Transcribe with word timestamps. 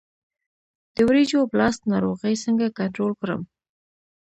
د 0.95 0.97
وریجو 1.07 1.39
بلاست 1.51 1.81
ناروغي 1.91 2.35
څنګه 2.43 2.75
کنټرول 2.79 3.11
کړم؟ 3.21 3.41